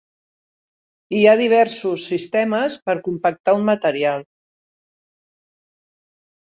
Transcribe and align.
Hi 1.17 1.19
ha 1.31 1.35
diversos 1.41 2.07
sistemes 2.13 2.79
per 2.89 2.97
compactar 3.11 3.57
un 3.61 3.71
material. 3.71 4.29